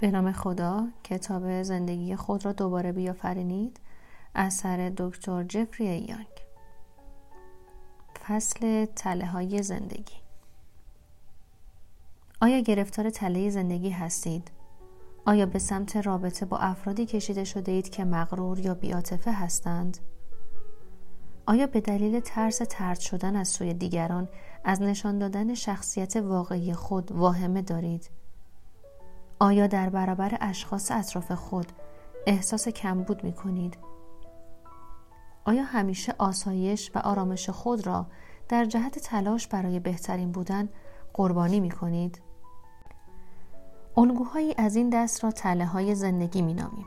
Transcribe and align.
به 0.00 0.10
نام 0.10 0.32
خدا 0.32 0.88
کتاب 1.04 1.62
زندگی 1.62 2.16
خود 2.16 2.44
را 2.44 2.52
دوباره 2.52 2.92
بیافرینید 2.92 3.80
اثر 4.34 4.92
دکتر 4.96 5.44
جفری 5.44 5.84
یانگ 5.84 6.26
فصل 8.26 8.84
تله 8.84 9.26
های 9.26 9.62
زندگی 9.62 10.14
آیا 12.40 12.60
گرفتار 12.60 13.10
تله 13.10 13.50
زندگی 13.50 13.90
هستید؟ 13.90 14.50
آیا 15.24 15.46
به 15.46 15.58
سمت 15.58 15.96
رابطه 15.96 16.46
با 16.46 16.58
افرادی 16.58 17.06
کشیده 17.06 17.44
شده 17.44 17.72
اید 17.72 17.88
که 17.88 18.04
مغرور 18.04 18.58
یا 18.58 18.74
بیاتفه 18.74 19.32
هستند؟ 19.32 19.98
آیا 21.46 21.66
به 21.66 21.80
دلیل 21.80 22.20
ترس 22.20 22.60
ترد 22.68 23.00
شدن 23.00 23.36
از 23.36 23.48
سوی 23.48 23.74
دیگران 23.74 24.28
از 24.64 24.82
نشان 24.82 25.18
دادن 25.18 25.54
شخصیت 25.54 26.16
واقعی 26.16 26.74
خود 26.74 27.12
واهمه 27.12 27.62
دارید؟ 27.62 28.10
آیا 29.40 29.66
در 29.66 29.88
برابر 29.88 30.38
اشخاص 30.40 30.90
اطراف 30.90 31.32
خود 31.32 31.72
احساس 32.26 32.68
کمبود 32.68 33.24
می 33.24 33.32
کنید؟ 33.32 33.78
آیا 35.44 35.62
همیشه 35.62 36.14
آسایش 36.18 36.90
و 36.94 36.98
آرامش 36.98 37.50
خود 37.50 37.86
را 37.86 38.06
در 38.48 38.64
جهت 38.64 38.98
تلاش 38.98 39.48
برای 39.48 39.80
بهترین 39.80 40.32
بودن 40.32 40.68
قربانی 41.14 41.60
می 41.60 41.70
کنید؟ 41.70 42.20
الگوهایی 43.96 44.54
از 44.58 44.76
این 44.76 44.90
دست 44.90 45.24
را 45.24 45.30
تله 45.30 45.66
های 45.66 45.94
زندگی 45.94 46.42
می 46.42 46.54
نامیم. 46.54 46.86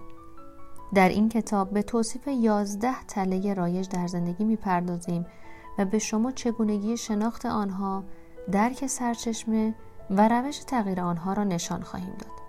در 0.93 1.09
این 1.09 1.29
کتاب 1.29 1.69
به 1.69 1.81
توصیف 1.83 2.27
یازده 2.27 3.03
تله 3.03 3.53
رایج 3.53 3.89
در 3.89 4.07
زندگی 4.07 4.43
می 4.43 4.55
پردازیم 4.55 5.25
و 5.77 5.85
به 5.85 5.99
شما 5.99 6.31
چگونگی 6.31 6.97
شناخت 6.97 7.45
آنها، 7.45 8.03
درک 8.51 8.87
سرچشمه 8.87 9.75
و 10.09 10.27
روش 10.27 10.59
تغییر 10.59 11.01
آنها 11.01 11.33
را 11.33 11.43
نشان 11.43 11.83
خواهیم 11.83 12.13
داد. 12.19 12.40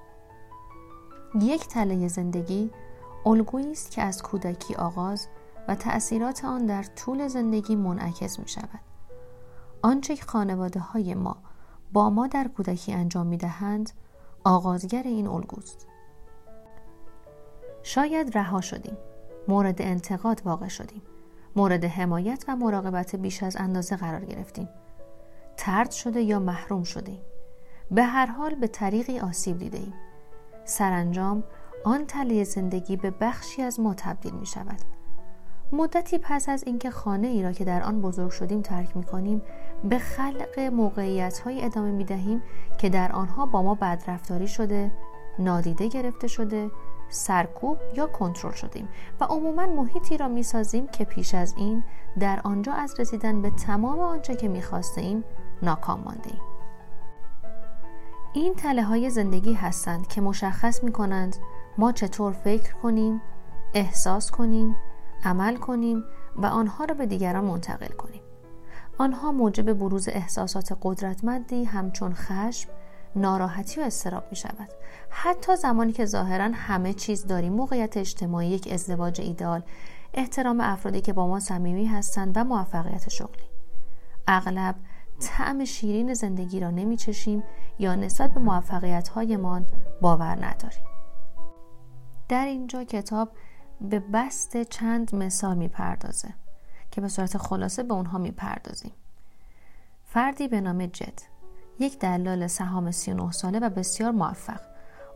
یک 1.41 1.69
تله 1.69 2.09
زندگی 2.09 2.71
الگویی 3.27 3.73
است 3.73 3.91
که 3.91 4.03
از 4.03 4.23
کودکی 4.23 4.75
آغاز 4.75 5.29
و 5.69 5.75
تأثیرات 5.75 6.45
آن 6.45 6.67
در 6.67 6.83
طول 6.83 7.29
زندگی 7.29 7.77
منعکس 7.77 8.39
می 8.39 8.49
شود. 8.49 8.81
آنچه 9.83 10.17
که 10.17 10.25
خانواده 10.25 10.81
های 10.81 11.15
ما 11.15 11.37
با 11.93 12.11
ما 12.11 12.27
در 12.27 12.49
کودکی 12.49 12.93
انجام 12.93 13.27
می 13.27 13.37
دهند 13.37 13.91
آغازگر 14.45 15.03
این 15.03 15.27
الگوست. 15.27 15.87
شاید 17.83 18.39
رها 18.39 18.61
شدیم 18.61 18.97
مورد 19.49 19.83
انتقاد 19.83 20.43
واقع 20.45 20.69
شدیم 20.69 21.03
مورد 21.57 21.85
حمایت 21.85 22.45
و 22.49 22.57
مراقبت 22.57 23.17
بیش 23.17 23.43
از 23.43 23.57
اندازه 23.57 23.97
قرار 23.97 24.25
گرفتیم 24.25 24.69
ترد 25.57 25.91
شده 25.91 26.23
یا 26.23 26.39
محروم 26.39 26.83
شده 26.83 27.19
به 27.91 28.03
هر 28.03 28.27
حال 28.27 28.55
به 28.55 28.67
طریقی 28.67 29.19
آسیب 29.19 29.59
دیده 29.59 29.79
ایم 29.79 29.95
سرانجام 30.65 31.45
آن 31.85 32.07
تله 32.07 32.45
زندگی 32.45 32.97
به 32.97 33.11
بخشی 33.11 33.63
از 33.63 33.81
ما 33.81 33.95
تبدیل 33.95 34.35
می 34.35 34.47
شود 34.47 34.79
مدتی 35.73 36.19
پس 36.19 36.49
از 36.49 36.65
اینکه 36.67 36.91
خانه 36.91 37.27
ای 37.27 37.43
را 37.43 37.53
که 37.53 37.65
در 37.65 37.83
آن 37.83 38.01
بزرگ 38.01 38.31
شدیم 38.31 38.63
ترک 38.63 38.97
می 38.97 39.05
کنیم 39.05 39.43
به 39.85 39.99
خلق 39.99 40.61
موقعیت 40.61 41.39
های 41.39 41.65
ادامه 41.65 41.91
می 41.91 42.05
دهیم 42.05 42.43
که 42.79 42.89
در 42.89 43.13
آنها 43.13 43.47
با 43.47 43.63
ما 43.63 43.75
بدرفتاری 43.75 44.49
شده 44.49 44.93
نادیده 45.39 45.89
گرفته 45.89 46.27
شده 46.29 46.71
سرکوب 47.09 47.79
یا 47.97 48.07
کنترل 48.07 48.53
شدیم 48.53 48.89
و 49.21 49.25
عموما 49.25 49.67
محیطی 49.67 50.17
را 50.17 50.29
می 50.29 50.43
سازیم 50.43 50.87
که 50.87 51.05
پیش 51.05 51.35
از 51.35 51.55
این 51.57 51.85
در 52.19 52.41
آنجا 52.45 52.73
از 52.73 53.01
رسیدن 53.01 53.43
به 53.43 53.51
تمام 53.51 54.01
آنچه 54.01 54.37
که 54.37 54.49
می 54.49 54.63
ایم 54.97 55.25
ناکام 55.63 56.01
مانده 56.01 56.31
ایم. 56.31 56.52
این 58.35 58.55
تله 58.55 58.83
های 58.83 59.11
زندگی 59.11 59.53
هستند 59.53 60.07
که 60.07 60.21
مشخص 60.21 60.85
می 60.85 60.93
کنند 60.93 61.37
ما 61.79 61.93
چطور 61.93 62.33
فکر 62.33 62.73
کنیم، 62.73 63.23
احساس 63.75 64.31
کنیم، 64.31 64.77
عمل 65.25 65.57
کنیم 65.57 66.05
و 66.37 66.47
آنها 66.47 66.85
را 66.85 66.95
به 66.95 67.07
دیگران 67.07 67.45
منتقل 67.45 67.95
کنیم. 67.95 68.23
آنها 68.99 69.33
موجب 69.33 69.73
بروز 69.73 70.09
احساسات 70.09 70.79
قدرتمندی 70.83 71.65
همچون 71.65 72.15
خشم، 72.15 72.71
ناراحتی 73.17 73.81
و 73.81 73.85
استراب 73.85 74.25
می 74.31 74.37
شود 74.37 74.69
حتی 75.11 75.57
زمانی 75.57 75.93
که 75.93 76.07
ظاهرا 76.07 76.51
همه 76.55 76.93
چیز 76.93 77.27
داریم 77.27 77.53
موقعیت 77.53 77.97
اجتماعی 77.97 78.49
یک 78.49 78.69
ازدواج 78.73 79.21
ایدال 79.21 79.63
احترام 80.15 80.61
افرادی 80.61 81.01
که 81.01 81.13
با 81.13 81.27
ما 81.27 81.41
صمیمی 81.41 81.87
هستند 81.87 82.37
و 82.37 82.45
موفقیت 82.45 83.09
شغلی 83.09 83.45
اغلب 84.27 84.75
طعم 85.23 85.65
شیرین 85.65 86.15
زندگی 86.15 86.61
را 86.61 86.71
نمی 86.71 86.97
چشیم 86.97 87.43
یا 87.79 87.95
نسبت 87.95 88.35
به 88.35 88.41
موفقیت 88.41 89.09
هایمان 89.09 89.67
باور 90.01 90.47
نداریم. 90.47 90.85
در 92.29 92.47
اینجا 92.47 92.85
کتاب 92.85 93.29
به 93.81 93.99
بست 93.99 94.63
چند 94.63 95.15
مثال 95.15 95.57
می 95.57 95.69
پردازه 95.69 96.35
که 96.91 97.01
به 97.01 97.09
صورت 97.09 97.39
خلاصه 97.39 97.83
به 97.83 97.95
اونها 97.95 98.19
می 98.19 98.31
پردازیم 98.31 98.93
فردی 100.05 100.49
به 100.49 100.61
نام 100.61 100.87
جد 100.87 101.21
یک 101.79 101.99
دلال 101.99 102.47
سهام 102.47 102.91
39 102.91 103.33
ساله 103.33 103.59
و 103.59 103.71
بسیار 103.71 104.11
موفق. 104.11 104.61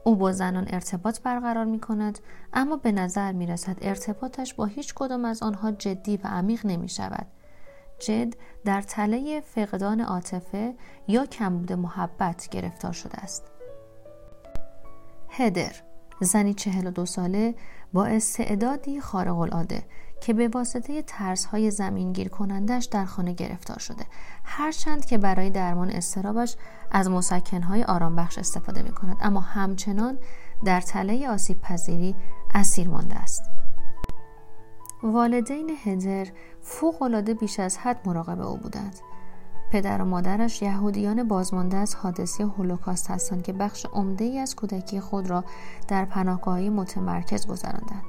او 0.04 0.16
با 0.16 0.32
زنان 0.32 0.66
ارتباط 0.70 1.20
برقرار 1.20 1.64
می 1.64 1.80
کند 1.80 2.18
اما 2.52 2.76
به 2.76 2.92
نظر 2.92 3.32
می 3.32 3.46
رسد 3.46 3.76
ارتباطش 3.80 4.54
با 4.54 4.64
هیچ 4.64 4.94
کدام 4.94 5.24
از 5.24 5.42
آنها 5.42 5.72
جدی 5.72 6.16
و 6.16 6.26
عمیق 6.26 6.66
نمی 6.66 6.88
شود 6.88 7.26
جد 7.98 8.34
در 8.64 8.82
تله 8.82 9.40
فقدان 9.40 10.00
عاطفه 10.00 10.74
یا 11.08 11.26
کمبود 11.26 11.72
محبت 11.72 12.48
گرفتار 12.48 12.92
شده 12.92 13.18
است. 13.18 13.44
هدر 15.28 15.72
زنی 16.20 16.54
چهل 16.54 16.86
و 16.86 16.90
دو 16.90 17.06
ساله 17.06 17.54
با 17.92 18.06
استعدادی 18.06 19.00
خارق 19.00 19.38
العاده 19.38 19.82
که 20.20 20.32
به 20.32 20.48
واسطه 20.48 21.02
ترس 21.02 21.44
های 21.44 21.70
زمین 21.70 22.12
گیر 22.12 22.28
کنندش 22.28 22.84
در 22.84 23.04
خانه 23.04 23.32
گرفتار 23.32 23.78
شده. 23.78 24.06
هرچند 24.44 25.04
که 25.04 25.18
برای 25.18 25.50
درمان 25.50 25.90
استرابش 25.90 26.56
از 26.90 27.10
مسکن 27.10 27.62
های 27.62 27.84
آرام 27.84 28.16
بخش 28.16 28.38
استفاده 28.38 28.82
می 28.82 28.90
کند 28.90 29.16
اما 29.20 29.40
همچنان 29.40 30.18
در 30.64 30.80
تله 30.80 31.28
آسیب 31.28 31.60
پذیری 31.60 32.16
اسیر 32.54 32.88
مانده 32.88 33.14
است. 33.14 33.55
والدین 35.12 35.70
هدر 35.84 36.26
فوق 36.60 37.02
العاده 37.02 37.34
بیش 37.34 37.60
از 37.60 37.78
حد 37.78 38.08
مراقب 38.08 38.40
او 38.40 38.56
بودند. 38.56 38.98
پدر 39.72 40.02
و 40.02 40.04
مادرش 40.04 40.62
یهودیان 40.62 41.28
بازمانده 41.28 41.76
از 41.76 41.94
حادثه 41.94 42.44
هولوکاست 42.44 43.10
هستند 43.10 43.42
که 43.42 43.52
بخش 43.52 43.86
عمده 43.92 44.24
ای 44.24 44.38
از 44.38 44.56
کودکی 44.56 45.00
خود 45.00 45.30
را 45.30 45.44
در 45.88 46.04
پناهگاهی 46.04 46.70
متمرکز 46.70 47.46
گذراندند. 47.46 48.04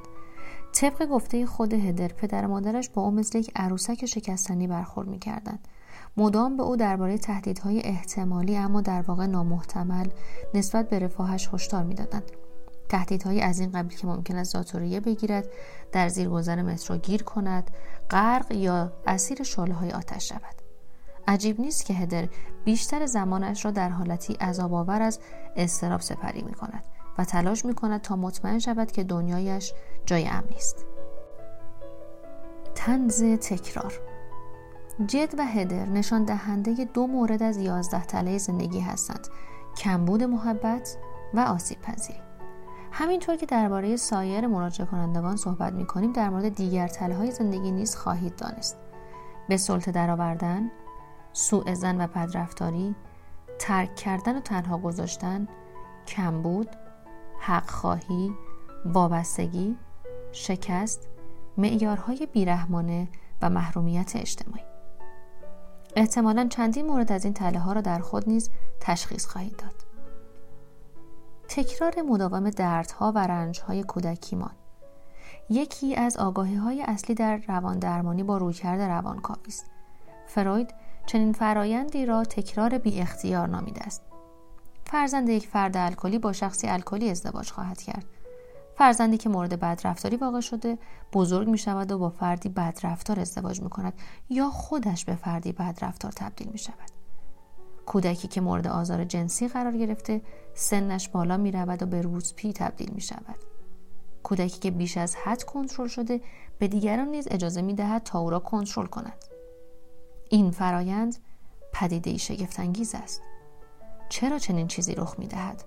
طبق 0.72 1.06
گفته 1.06 1.46
خود 1.46 1.74
هدر 1.74 2.08
پدر 2.08 2.46
و 2.46 2.48
مادرش 2.48 2.90
با 2.90 3.02
او 3.02 3.10
مثل 3.10 3.38
یک 3.38 3.50
عروسک 3.56 4.06
شکستنی 4.06 4.66
برخورد 4.66 5.08
می‌کردند. 5.08 5.68
مدام 6.16 6.56
به 6.56 6.62
او 6.62 6.76
درباره 6.76 7.18
تهدیدهای 7.18 7.80
احتمالی 7.80 8.56
اما 8.56 8.80
در 8.80 9.02
واقع 9.02 9.26
نامحتمل 9.26 10.08
نسبت 10.54 10.88
به 10.88 10.98
رفاهش 10.98 11.48
هشدار 11.52 11.82
می‌دادند. 11.82 12.30
تهدیدهایی 12.88 13.40
از 13.40 13.60
این 13.60 13.70
قبیل 13.72 13.98
که 13.98 14.06
ممکن 14.06 14.36
است 14.36 14.52
ذاتوریه 14.52 15.00
بگیرد 15.00 15.48
در 15.92 16.08
زیرگذر 16.08 16.62
مترو 16.62 16.96
گیر 16.96 17.22
کند 17.22 17.70
غرق 18.10 18.52
یا 18.52 18.92
اسیر 19.06 19.42
شعله 19.42 19.94
آتش 19.94 20.28
شود 20.28 20.62
عجیب 21.28 21.60
نیست 21.60 21.84
که 21.84 21.94
هدر 21.94 22.28
بیشتر 22.64 23.06
زمانش 23.06 23.64
را 23.64 23.70
در 23.70 23.88
حالتی 23.88 24.34
عذاب 24.34 24.74
آور 24.74 25.02
از 25.02 25.20
استراب 25.56 26.00
سپری 26.00 26.42
می 26.42 26.52
کند 26.52 26.84
و 27.18 27.24
تلاش 27.24 27.64
می 27.64 27.74
کند 27.74 28.00
تا 28.00 28.16
مطمئن 28.16 28.58
شود 28.58 28.92
که 28.92 29.04
دنیایش 29.04 29.72
جای 30.06 30.28
امنی 30.28 30.56
است. 30.56 30.86
تنز 32.74 33.22
تکرار 33.22 34.00
جد 35.06 35.34
و 35.38 35.46
هدر 35.46 35.86
نشان 35.86 36.24
دهنده 36.24 36.84
دو 36.84 37.06
مورد 37.06 37.42
از 37.42 37.56
یازده 37.56 38.04
تله 38.04 38.38
زندگی 38.38 38.80
هستند 38.80 39.28
کمبود 39.76 40.22
محبت 40.22 40.96
و 41.34 41.40
آسیب 41.40 41.80
پذیری 41.80 42.27
همینطور 42.92 43.36
که 43.36 43.46
درباره 43.46 43.96
سایر 43.96 44.46
مراجعه 44.46 44.86
کنندگان 44.86 45.36
صحبت 45.36 45.72
می 45.72 45.86
کنیم 45.86 46.12
در 46.12 46.28
مورد 46.28 46.54
دیگر 46.54 46.88
تله 46.88 47.14
های 47.14 47.30
زندگی 47.30 47.70
نیز 47.70 47.96
خواهید 47.96 48.36
دانست. 48.36 48.76
به 49.48 49.56
سلطه 49.56 49.92
درآوردن 49.92 50.70
سوء 51.32 51.74
زن 51.74 52.00
و 52.00 52.06
بدرفتاری 52.06 52.94
ترک 53.58 53.96
کردن 53.96 54.36
و 54.36 54.40
تنها 54.40 54.78
گذاشتن 54.78 55.48
کمبود 56.06 56.68
حق 57.40 57.70
خواهی 57.70 58.34
وابستگی 58.84 59.76
شکست 60.32 61.08
معیارهای 61.56 62.28
بیرحمانه 62.32 63.08
و 63.42 63.50
محرومیت 63.50 64.16
اجتماعی. 64.16 64.64
احتمالا 65.96 66.48
چندین 66.48 66.86
مورد 66.86 67.12
از 67.12 67.24
این 67.24 67.34
تله 67.34 67.58
ها 67.58 67.72
را 67.72 67.80
در 67.80 67.98
خود 67.98 68.28
نیز 68.28 68.50
تشخیص 68.80 69.26
خواهید 69.26 69.56
داد. 69.56 69.77
تکرار 71.48 72.02
مداوم 72.02 72.50
دردها 72.50 73.12
و 73.12 73.18
رنجهای 73.18 73.82
کودکیمان 73.82 74.50
یکی 75.50 75.96
از 75.96 76.16
آگاهی 76.16 76.54
های 76.54 76.82
اصلی 76.82 77.14
در 77.14 77.36
روان 77.36 77.78
درمانی 77.78 78.22
با 78.22 78.36
رویکرد 78.36 78.80
روانکاوی 78.80 79.46
است. 79.46 79.66
فروید 80.26 80.74
چنین 81.06 81.32
فرایندی 81.32 82.06
را 82.06 82.24
تکرار 82.24 82.78
بی 82.78 83.00
اختیار 83.00 83.48
نامیده 83.48 83.82
است. 83.82 84.02
فرزند 84.84 85.28
یک 85.28 85.46
فرد 85.46 85.76
الکلی 85.76 86.18
با 86.18 86.32
شخصی 86.32 86.66
الکلی 86.66 87.10
ازدواج 87.10 87.50
خواهد 87.50 87.82
کرد. 87.82 88.04
فرزندی 88.78 89.18
که 89.18 89.28
مورد 89.28 89.60
بدرفتاری 89.60 90.16
واقع 90.16 90.40
شده 90.40 90.78
بزرگ 91.12 91.48
می 91.48 91.58
شود 91.58 91.92
و 91.92 91.98
با 91.98 92.10
فردی 92.10 92.48
بدرفتار 92.48 93.20
ازدواج 93.20 93.62
می 93.62 93.70
کند 93.70 93.92
یا 94.28 94.50
خودش 94.50 95.04
به 95.04 95.14
فردی 95.14 95.52
بدرفتار 95.52 96.12
تبدیل 96.12 96.48
می 96.48 96.58
شود 96.58 96.97
کودکی 97.88 98.28
که 98.28 98.40
مورد 98.40 98.66
آزار 98.66 99.04
جنسی 99.04 99.48
قرار 99.48 99.76
گرفته 99.76 100.20
سنش 100.54 101.08
بالا 101.08 101.36
می 101.36 101.52
رود 101.52 101.82
و 101.82 101.86
به 101.86 102.02
روزپی 102.02 102.52
تبدیل 102.52 102.90
می 102.94 103.00
شود 103.00 103.36
کودکی 104.22 104.58
که 104.60 104.70
بیش 104.70 104.96
از 104.96 105.16
حد 105.16 105.42
کنترل 105.42 105.86
شده 105.86 106.20
به 106.58 106.68
دیگران 106.68 107.08
نیز 107.08 107.28
اجازه 107.30 107.62
می 107.62 107.74
دهد 107.74 108.02
تا 108.02 108.18
او 108.18 108.30
را 108.30 108.38
کنترل 108.38 108.86
کند 108.86 109.24
این 110.30 110.50
فرایند 110.50 111.16
پدیده 111.72 112.16
شگفتانگیز 112.16 112.94
است 112.94 113.22
چرا 114.08 114.38
چنین 114.38 114.66
چیزی 114.66 114.94
رخ 114.94 115.18
می 115.18 115.26
دهد؟ 115.26 115.64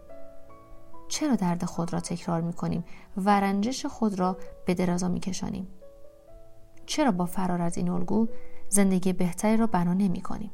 چرا 1.07 1.35
درد 1.35 1.65
خود 1.65 1.93
را 1.93 1.99
تکرار 1.99 2.41
می 2.41 2.53
کنیم 2.53 2.83
و 3.17 3.39
رنجش 3.39 3.85
خود 3.85 4.19
را 4.19 4.37
به 4.65 4.73
درازا 4.73 5.07
می 5.07 5.19
کشانیم؟ 5.19 5.67
چرا 6.85 7.11
با 7.11 7.25
فرار 7.25 7.61
از 7.61 7.77
این 7.77 7.89
الگو 7.89 8.27
زندگی 8.69 9.13
بهتری 9.13 9.57
را 9.57 9.67
بنا 9.67 9.93
نمی 9.93 10.21
کنیم؟ 10.21 10.51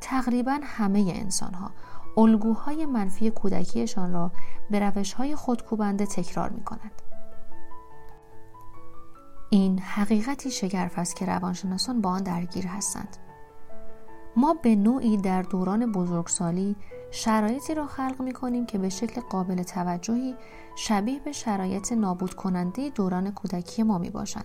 تقریبا 0.00 0.60
همه 0.62 1.12
انسان 1.16 1.54
ها 1.54 1.70
الگوهای 2.16 2.86
منفی 2.86 3.30
کودکیشان 3.30 4.12
را 4.12 4.30
به 4.70 4.78
روش 4.78 5.12
های 5.12 5.36
خودکوبنده 5.36 6.06
تکرار 6.06 6.50
می 6.50 6.64
کنند. 6.64 7.02
این 9.50 9.78
حقیقتی 9.78 10.50
شگرف 10.50 10.98
است 10.98 11.16
که 11.16 11.26
روانشناسان 11.26 12.00
با 12.00 12.10
آن 12.10 12.22
درگیر 12.22 12.66
هستند. 12.66 13.16
ما 14.36 14.54
به 14.54 14.76
نوعی 14.76 15.16
در 15.16 15.42
دوران 15.42 15.92
بزرگسالی 15.92 16.76
شرایطی 17.10 17.74
را 17.74 17.86
خلق 17.86 18.22
می 18.22 18.32
کنیم 18.32 18.66
که 18.66 18.78
به 18.78 18.88
شکل 18.88 19.20
قابل 19.20 19.62
توجهی 19.62 20.36
شبیه 20.76 21.20
به 21.20 21.32
شرایط 21.32 21.92
نابود 21.92 22.34
کننده 22.34 22.90
دوران 22.90 23.30
کودکی 23.30 23.82
ما 23.82 23.98
می 23.98 24.10
باشد. 24.10 24.44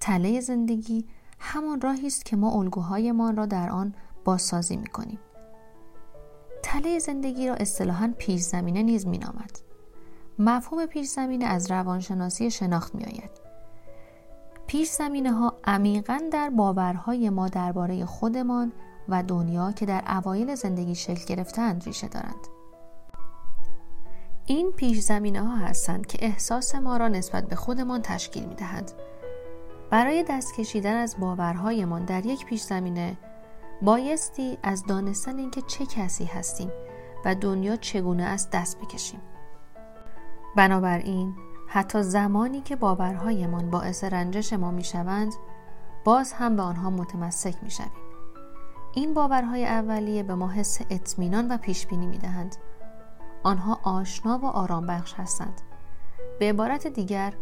تله 0.00 0.40
زندگی 0.40 1.06
همان 1.38 1.80
راهی 1.80 2.06
است 2.06 2.24
که 2.24 2.36
ما 2.36 2.50
الگوهایمان 2.50 3.36
را 3.36 3.46
در 3.46 3.70
آن 3.70 3.94
بازسازی 4.24 4.76
می 4.76 4.86
کنیم. 4.86 5.18
تله 6.62 6.98
زندگی 6.98 7.48
را 7.48 7.54
اصطلاحا 7.54 8.14
پیش 8.18 8.40
زمینه 8.40 8.82
نیز 8.82 9.06
می 9.06 9.18
نامد. 9.18 9.58
مفهوم 10.38 10.86
پیش 10.86 11.06
زمینه 11.06 11.44
از 11.44 11.70
روانشناسی 11.70 12.50
شناخت 12.50 12.94
می 12.94 13.04
آید. 13.04 13.30
پیش 14.66 14.90
زمینه 14.90 15.32
ها 15.32 15.54
عمیقا 15.64 16.20
در 16.32 16.50
باورهای 16.50 17.30
ما 17.30 17.48
درباره 17.48 18.04
خودمان 18.04 18.72
و 19.08 19.22
دنیا 19.22 19.72
که 19.72 19.86
در 19.86 20.04
اوایل 20.06 20.54
زندگی 20.54 20.94
شکل 20.94 21.24
گرفتند 21.34 21.84
ریشه 21.84 22.08
دارند. 22.08 22.46
این 24.46 24.72
پیش 24.72 24.98
زمینه 24.98 25.42
ها 25.42 25.56
هستند 25.56 26.06
که 26.06 26.18
احساس 26.20 26.74
ما 26.74 26.96
را 26.96 27.08
نسبت 27.08 27.48
به 27.48 27.56
خودمان 27.56 28.02
تشکیل 28.02 28.44
می 28.44 28.54
دهند. 28.54 28.92
برای 29.90 30.24
دست 30.28 30.54
کشیدن 30.54 30.96
از 30.96 31.16
باورهایمان 31.20 32.04
در 32.04 32.26
یک 32.26 32.46
پیش 32.46 32.62
زمینه 32.62 33.16
بایستی 33.82 34.58
از 34.62 34.86
دانستن 34.86 35.38
اینکه 35.38 35.62
چه 35.62 35.86
کسی 35.86 36.24
هستیم 36.24 36.70
و 37.24 37.34
دنیا 37.34 37.76
چگونه 37.76 38.22
است 38.22 38.50
دست 38.50 38.80
بکشیم. 38.80 39.20
بنابراین 40.56 41.34
حتی 41.68 42.02
زمانی 42.02 42.60
که 42.60 42.76
باورهایمان 42.76 43.70
باعث 43.70 44.04
رنجش 44.04 44.52
ما 44.52 44.70
می‌شوند 44.70 45.32
باز 46.04 46.32
هم 46.32 46.56
به 46.56 46.62
آنها 46.62 46.90
متمسک 46.90 47.54
می‌شویم. 47.62 47.90
این 48.94 49.14
باورهای 49.14 49.66
اولیه 49.66 50.22
به 50.22 50.34
ما 50.34 50.48
حس 50.48 50.80
اطمینان 50.90 51.48
و 51.48 51.56
پیشبینی 51.56 52.06
می‌دهند. 52.06 52.56
آنها 53.42 53.80
آشنا 53.82 54.38
و 54.38 54.46
آرام 54.46 54.86
بخش 54.86 55.14
هستند. 55.14 55.60
به 56.38 56.48
عبارت 56.48 56.86
دیگر 56.86 57.32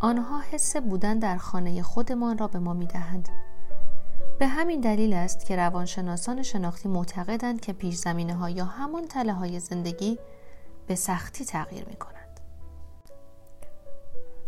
آنها 0.00 0.40
حس 0.40 0.76
بودن 0.76 1.18
در 1.18 1.36
خانه 1.36 1.82
خودمان 1.82 2.38
را 2.38 2.48
به 2.48 2.58
ما 2.58 2.74
می‌دهند. 2.74 3.28
به 4.38 4.46
همین 4.46 4.80
دلیل 4.80 5.12
است 5.12 5.46
که 5.46 5.56
روانشناسان 5.56 6.42
شناختی 6.42 6.88
معتقدند 6.88 7.60
که 7.60 7.72
پیش 7.72 7.94
زمینه 7.94 8.34
ها 8.34 8.50
یا 8.50 8.64
همان 8.64 9.06
تله 9.06 9.32
های 9.32 9.60
زندگی 9.60 10.18
به 10.86 10.94
سختی 10.94 11.44
تغییر 11.44 11.84
می 11.84 11.96
کنند. 11.96 12.40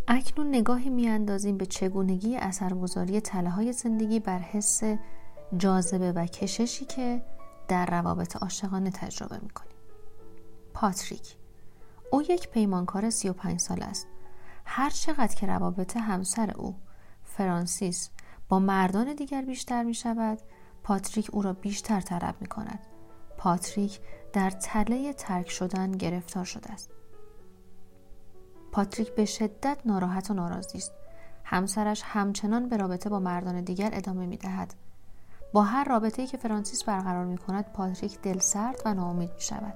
اکنون 0.08 0.48
نگاهی 0.48 0.90
میاندازیم 0.90 1.58
به 1.58 1.66
چگونگی 1.66 2.36
اثرگذاری 2.36 3.20
تله 3.20 3.50
های 3.50 3.72
زندگی 3.72 4.20
بر 4.20 4.38
حس 4.38 4.82
جاذبه 5.56 6.12
و 6.12 6.26
کششی 6.26 6.84
که 6.84 7.22
در 7.68 7.86
روابط 7.86 8.36
عاشقانه 8.36 8.90
تجربه 8.90 9.38
می‌کنیم 9.42 9.76
پاتریک 10.74 11.36
او 12.12 12.22
یک 12.22 12.48
پیمانکار 12.48 13.10
35 13.10 13.60
سال 13.60 13.82
است 13.82 14.06
هر 14.64 14.90
چقدر 14.90 15.34
که 15.34 15.46
روابط 15.46 15.96
همسر 15.96 16.50
او 16.56 16.76
فرانسیس 17.24 18.10
با 18.48 18.58
مردان 18.58 19.14
دیگر 19.14 19.42
بیشتر 19.42 19.82
می 19.82 19.94
شود 19.94 20.38
پاتریک 20.82 21.30
او 21.32 21.42
را 21.42 21.52
بیشتر 21.52 22.00
طلب 22.00 22.34
می 22.40 22.46
کند 22.46 22.86
پاتریک 23.38 24.00
در 24.32 24.50
تله 24.50 25.12
ترک 25.12 25.50
شدن 25.50 25.92
گرفتار 25.92 26.44
شده 26.44 26.72
است 26.72 26.90
پاتریک 28.72 29.14
به 29.14 29.24
شدت 29.24 29.78
ناراحت 29.84 30.30
و 30.30 30.34
ناراضی 30.34 30.78
است 30.78 30.92
همسرش 31.44 32.02
همچنان 32.04 32.68
به 32.68 32.76
رابطه 32.76 33.10
با 33.10 33.18
مردان 33.18 33.60
دیگر 33.60 33.90
ادامه 33.92 34.26
می 34.26 34.36
دهد. 34.36 34.74
با 35.52 35.62
هر 35.62 35.84
رابطه‌ای 35.84 36.28
که 36.28 36.36
فرانسیس 36.36 36.84
برقرار 36.84 37.24
می 37.24 37.38
کند 37.38 37.72
پاتریک 37.72 38.20
دلسرد 38.20 38.82
و 38.84 38.94
ناامید 38.94 39.30
می 39.34 39.40
شود. 39.40 39.74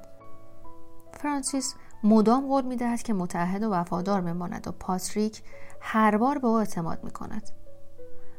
فرانسیس 1.14 1.74
مدام 2.04 2.46
قول 2.46 2.64
می 2.64 2.76
دهد 2.76 3.02
که 3.02 3.14
متحد 3.14 3.62
و 3.62 3.70
وفادار 3.70 4.20
بماند 4.20 4.68
و 4.68 4.72
پاتریک 4.72 5.42
هر 5.80 6.16
بار 6.16 6.38
به 6.38 6.46
او 6.46 6.58
اعتماد 6.58 7.04
می 7.04 7.10
کند. 7.10 7.50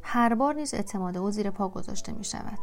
هر 0.03 0.35
بار 0.35 0.55
نیز 0.55 0.73
اعتماد 0.73 1.17
او 1.17 1.31
زیر 1.31 1.49
پا 1.49 1.69
گذاشته 1.69 2.11
می 2.11 2.23
شود. 2.23 2.59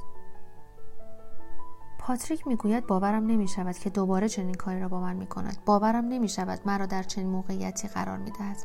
پاتریک 1.99 2.47
می‌گوید 2.47 2.87
باورم 2.87 3.27
نمی 3.27 3.49
شود 3.49 3.79
که 3.79 3.91
دوباره 3.91 4.29
چنین 4.29 4.55
کاری 4.55 4.81
را 4.81 4.89
با 4.89 5.01
من 5.01 5.17
می 5.17 5.27
کند. 5.27 5.57
باورم 5.67 6.05
نمی 6.05 6.29
شود 6.29 6.61
مرا 6.67 6.87
در 6.87 7.03
چنین 7.03 7.29
موقعیتی 7.29 7.89
قرار 7.89 8.19
می 8.19 8.31
دهد. 8.31 8.57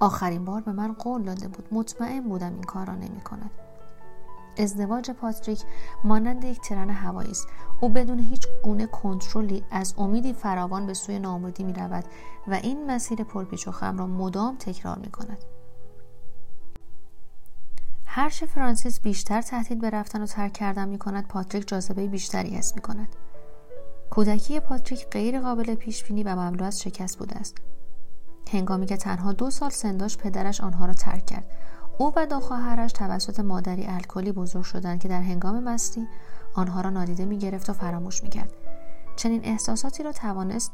آخرین 0.00 0.44
بار 0.44 0.60
به 0.60 0.72
من 0.72 0.92
قول 0.92 1.22
داده 1.22 1.48
بود. 1.48 1.68
مطمئن 1.74 2.20
بودم 2.20 2.52
این 2.52 2.62
کار 2.62 2.86
را 2.86 2.94
نمی 2.94 3.20
کند. 3.20 3.50
ازدواج 4.58 5.10
پاتریک 5.10 5.62
مانند 6.04 6.44
یک 6.44 6.60
ترن 6.60 6.90
هوایی 6.90 7.30
است 7.30 7.48
او 7.80 7.88
بدون 7.88 8.18
هیچ 8.18 8.46
گونه 8.62 8.86
کنترلی 8.86 9.64
از 9.70 9.94
امیدی 9.98 10.32
فراوان 10.32 10.86
به 10.86 10.94
سوی 10.94 11.18
ناامیدی 11.18 11.64
می 11.64 11.72
رود 11.72 12.04
و 12.48 12.54
این 12.54 12.90
مسیر 12.90 13.24
پرپیچ 13.24 13.68
و 13.68 13.70
خم 13.70 13.98
را 13.98 14.06
مدام 14.06 14.56
تکرار 14.56 14.98
می 14.98 15.10
کند 15.10 15.38
هرچه 18.14 18.46
فرانسیس 18.46 19.00
بیشتر 19.00 19.42
تهدید 19.42 19.80
به 19.80 19.90
رفتن 19.90 20.22
و 20.22 20.26
ترک 20.26 20.52
کردن 20.52 20.88
می 20.88 20.98
کند 20.98 21.28
پاتریک 21.28 21.68
جاذبه 21.68 22.06
بیشتری 22.06 22.50
حس 22.50 22.74
می 22.74 22.80
کند 22.80 23.08
کودکی 24.10 24.60
پاتریک 24.60 25.06
غیر 25.10 25.40
قابل 25.40 25.74
پیش 25.74 26.04
بینی 26.04 26.22
و 26.22 26.36
مملو 26.36 26.64
از 26.64 26.82
شکست 26.82 27.18
بوده 27.18 27.36
است. 27.36 27.56
هنگامی 28.52 28.86
که 28.86 28.96
تنها 28.96 29.32
دو 29.32 29.50
سال 29.50 29.70
سن 29.70 29.96
داشت 29.96 30.18
پدرش 30.18 30.60
آنها 30.60 30.86
را 30.86 30.94
ترک 30.94 31.26
کرد. 31.26 31.44
او 31.98 32.12
و 32.16 32.26
دو 32.26 32.40
خواهرش 32.40 32.92
توسط 32.92 33.40
مادری 33.40 33.86
الکلی 33.86 34.32
بزرگ 34.32 34.64
شدند 34.64 35.00
که 35.00 35.08
در 35.08 35.20
هنگام 35.20 35.64
مستی 35.64 36.08
آنها 36.54 36.80
را 36.80 36.90
نادیده 36.90 37.24
می 37.24 37.38
گرفت 37.38 37.70
و 37.70 37.72
فراموش 37.72 38.22
می 38.22 38.30
کرد. 38.30 38.52
چنین 39.16 39.44
احساساتی 39.44 40.02
را 40.02 40.12
توانست 40.12 40.72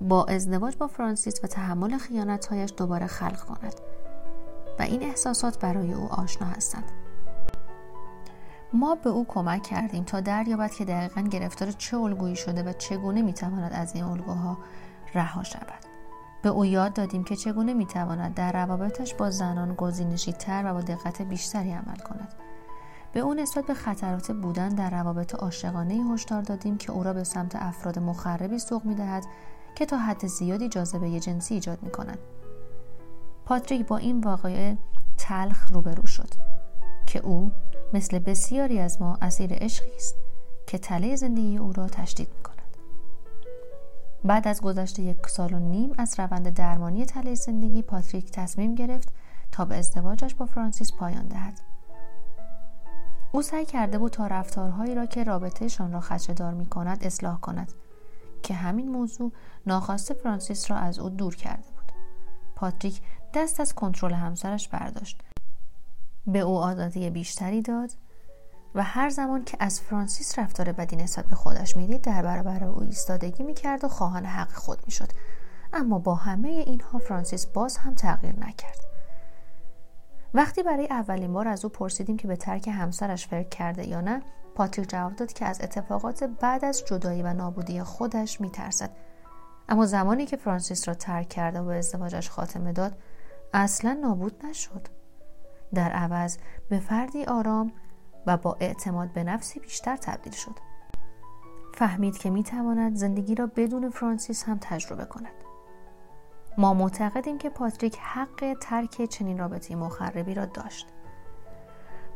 با 0.00 0.24
ازدواج 0.24 0.76
با 0.76 0.86
فرانسیس 0.86 1.44
و 1.44 1.46
تحمل 1.46 1.98
خیانتهایش 1.98 2.72
دوباره 2.76 3.06
خلق 3.06 3.40
کند. 3.40 3.74
و 4.80 4.82
این 4.82 5.02
احساسات 5.02 5.58
برای 5.58 5.92
او 5.92 6.12
آشنا 6.12 6.48
هستند. 6.48 6.92
ما 8.72 8.94
به 8.94 9.10
او 9.10 9.26
کمک 9.28 9.62
کردیم 9.62 10.04
تا 10.04 10.20
دریابد 10.20 10.70
که 10.70 10.84
دقیقا 10.84 11.20
گرفتار 11.20 11.70
چه 11.70 11.96
الگویی 11.96 12.36
شده 12.36 12.62
و 12.62 12.72
چگونه 12.72 13.22
می‌تواند 13.22 13.72
از 13.72 13.94
این 13.94 14.04
الگوها 14.04 14.58
رها 15.14 15.42
شود. 15.42 15.84
به 16.42 16.48
او 16.48 16.64
یاد 16.64 16.92
دادیم 16.92 17.24
که 17.24 17.36
چگونه 17.36 17.74
می‌تواند 17.74 18.34
در 18.34 18.52
روابطش 18.52 19.14
با 19.14 19.30
زنان 19.30 19.76
تر 20.38 20.62
و 20.66 20.74
با 20.74 20.80
دقت 20.80 21.22
بیشتری 21.22 21.72
عمل 21.72 21.98
کند. 21.98 22.34
به 23.12 23.20
او 23.20 23.34
نسبت 23.34 23.66
به 23.66 23.74
خطرات 23.74 24.32
بودن 24.32 24.68
در 24.68 24.90
روابط 24.90 25.34
عاشقانه 25.34 25.94
هشدار 25.94 26.42
دادیم 26.42 26.76
که 26.76 26.92
او 26.92 27.02
را 27.02 27.12
به 27.12 27.24
سمت 27.24 27.56
افراد 27.56 27.98
مخربی 27.98 28.58
سوق 28.58 28.84
می‌دهد 28.84 29.24
که 29.74 29.86
تا 29.86 29.96
حد 29.96 30.26
زیادی 30.26 30.68
جاذبه 30.68 31.20
جنسی 31.20 31.54
ایجاد 31.54 31.82
می 31.82 31.90
کند. 31.90 32.18
پاتریک 33.50 33.86
با 33.86 33.96
این 33.96 34.20
واقعه 34.20 34.78
تلخ 35.18 35.72
روبرو 35.72 36.06
شد 36.06 36.28
که 37.06 37.18
او 37.18 37.50
مثل 37.92 38.18
بسیاری 38.18 38.78
از 38.78 39.02
ما 39.02 39.18
اسیر 39.22 39.52
عشقی 39.52 39.96
است 39.96 40.14
که 40.66 40.78
تله 40.78 41.16
زندگی 41.16 41.58
او 41.58 41.72
را 41.72 41.88
تشدید 41.88 42.28
می 42.36 42.42
کند. 42.42 42.76
بعد 44.24 44.48
از 44.48 44.60
گذشت 44.60 44.98
یک 44.98 45.26
سال 45.26 45.54
و 45.54 45.58
نیم 45.58 45.94
از 45.98 46.20
روند 46.20 46.48
درمانی 46.54 47.06
تله 47.06 47.34
زندگی 47.34 47.82
پاتریک 47.82 48.30
تصمیم 48.30 48.74
گرفت 48.74 49.08
تا 49.52 49.64
به 49.64 49.76
ازدواجش 49.76 50.34
با 50.34 50.46
فرانسیس 50.46 50.92
پایان 50.92 51.28
دهد. 51.28 51.60
او 53.32 53.42
سعی 53.42 53.64
کرده 53.64 53.98
بود 53.98 54.12
تا 54.12 54.26
رفتارهایی 54.26 54.94
را 54.94 55.06
که 55.06 55.24
رابطهشان 55.24 55.92
را 55.92 56.00
خدشهدار 56.00 56.54
می 56.54 56.66
کند 56.66 57.04
اصلاح 57.04 57.40
کند 57.40 57.72
که 58.42 58.54
همین 58.54 58.88
موضوع 58.88 59.32
ناخواسته 59.66 60.14
فرانسیس 60.14 60.70
را 60.70 60.76
از 60.76 60.98
او 60.98 61.08
دور 61.08 61.36
کرده 61.36 61.62
بود 61.62 61.92
پاتریک 62.56 63.00
دست 63.34 63.60
از 63.60 63.74
کنترل 63.74 64.12
همسرش 64.12 64.68
برداشت. 64.68 65.20
به 66.26 66.38
او 66.38 66.58
آزادی 66.58 67.10
بیشتری 67.10 67.62
داد 67.62 67.90
و 68.74 68.82
هر 68.82 69.08
زمان 69.08 69.44
که 69.44 69.56
از 69.60 69.80
فرانسیس 69.80 70.38
رفتار 70.38 70.72
بدی 70.72 70.96
نسبت 70.96 71.24
به 71.24 71.34
خودش 71.34 71.76
می‌دید 71.76 72.02
در 72.02 72.22
برابر 72.22 72.64
او 72.64 72.82
ایستادگی 72.82 73.42
می‌کرد 73.42 73.84
و 73.84 73.88
خواهان 73.88 74.24
حق 74.24 74.52
خود 74.52 74.78
می‌شد. 74.86 75.08
اما 75.72 75.98
با 75.98 76.14
همه 76.14 76.48
اینها 76.48 76.98
فرانسیس 76.98 77.46
باز 77.46 77.76
هم 77.76 77.94
تغییر 77.94 78.38
نکرد. 78.38 78.80
وقتی 80.34 80.62
برای 80.62 80.86
اولین 80.90 81.32
بار 81.32 81.48
از 81.48 81.64
او 81.64 81.70
پرسیدیم 81.70 82.16
که 82.16 82.28
به 82.28 82.36
ترک 82.36 82.68
همسرش 82.68 83.26
فکر 83.26 83.48
کرده 83.48 83.88
یا 83.88 84.00
نه 84.00 84.22
پاتریک 84.54 84.90
جواب 84.90 85.16
داد 85.16 85.32
که 85.32 85.44
از 85.44 85.60
اتفاقات 85.60 86.24
بعد 86.24 86.64
از 86.64 86.84
جدایی 86.86 87.22
و 87.22 87.32
نابودی 87.32 87.82
خودش 87.82 88.40
میترسد. 88.40 88.90
اما 89.68 89.86
زمانی 89.86 90.26
که 90.26 90.36
فرانسیس 90.36 90.88
را 90.88 90.94
ترک 90.94 91.28
کرده 91.28 91.60
و 91.60 91.64
به 91.64 91.78
ازدواجش 91.78 92.30
خاتمه 92.30 92.72
داد 92.72 92.98
اصلا 93.54 93.92
نابود 93.92 94.46
نشد. 94.46 94.86
در 95.74 95.92
عوض 95.92 96.36
به 96.68 96.78
فردی 96.78 97.24
آرام 97.24 97.72
و 98.26 98.36
با 98.36 98.56
اعتماد 98.60 99.12
به 99.12 99.24
نفسی 99.24 99.60
بیشتر 99.60 99.96
تبدیل 99.96 100.32
شد. 100.32 100.54
فهمید 101.74 102.18
که 102.18 102.30
می‌تواند 102.30 102.96
زندگی 102.96 103.34
را 103.34 103.46
بدون 103.46 103.90
فرانسیس 103.90 104.44
هم 104.44 104.58
تجربه 104.60 105.04
کند. 105.04 105.32
ما 106.58 106.74
معتقدیم 106.74 107.38
که 107.38 107.50
پاتریک 107.50 107.98
حق 107.98 108.56
ترک 108.60 109.04
چنین 109.04 109.38
رابطه 109.38 109.76
مخربی 109.76 110.34
را 110.34 110.44
داشت. 110.44 110.86